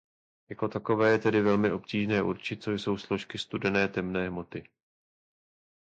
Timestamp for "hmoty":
4.27-4.63